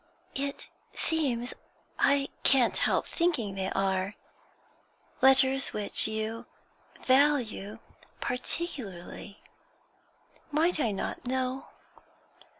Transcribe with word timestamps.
'It 0.33 0.65
seems 0.95 1.53
I 1.99 2.29
can't 2.41 2.75
help 2.75 3.05
thinking 3.05 3.53
they 3.53 3.69
are 3.75 4.15
letters 5.21 5.73
which 5.73 6.07
you 6.07 6.47
value 7.05 7.77
particularly. 8.19 9.43
Might 10.51 10.79
I 10.79 10.89
not 10.91 11.27
know?' 11.27 11.67